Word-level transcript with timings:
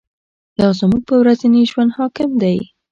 دا 0.57 0.67
زموږ 0.79 1.01
په 1.09 1.15
ورځني 1.21 1.61
ژوند 1.71 1.95
حاکم 1.97 2.29
دی. 2.41 2.57